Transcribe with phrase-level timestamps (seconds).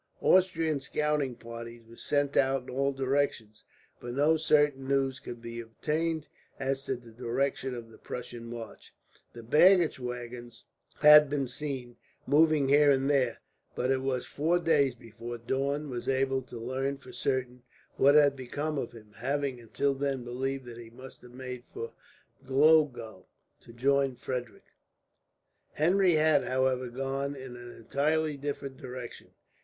[0.21, 3.63] Austrian scouting parties were sent out in all directions,
[3.99, 6.25] but no certain news could be obtained
[6.59, 8.95] as to the direction of the Prussian march.
[9.33, 10.65] The baggage waggons
[11.01, 13.41] had been seen, moving here and there,
[13.75, 17.61] but it was four days before Daun was able to learn for certain
[17.97, 21.93] what had become of him, having until then believed that he must have made for
[22.43, 23.27] Glogau,
[23.59, 24.65] to join Frederick.
[25.73, 29.27] Henry had, however, gone in an entirely different direction.